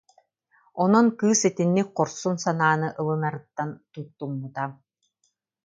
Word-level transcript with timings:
Онон 0.81 1.07
кыыс 1.19 1.41
итинник 1.49 1.89
хорсун 1.97 2.35
санааны 2.43 2.89
ылынарыттан 3.01 3.69
туттуммута 3.91 4.65